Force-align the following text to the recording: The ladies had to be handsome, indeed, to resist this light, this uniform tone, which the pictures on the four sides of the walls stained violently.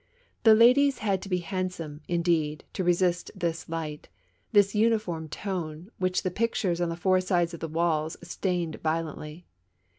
The 0.41 0.55
ladies 0.55 0.97
had 1.05 1.21
to 1.21 1.29
be 1.29 1.41
handsome, 1.45 2.01
indeed, 2.07 2.63
to 2.73 2.83
resist 2.83 3.29
this 3.35 3.69
light, 3.69 4.09
this 4.51 4.73
uniform 4.73 5.29
tone, 5.29 5.91
which 5.99 6.23
the 6.23 6.31
pictures 6.31 6.81
on 6.81 6.89
the 6.89 6.95
four 6.95 7.21
sides 7.21 7.53
of 7.53 7.59
the 7.59 7.67
walls 7.67 8.17
stained 8.23 8.77
violently. 8.81 9.45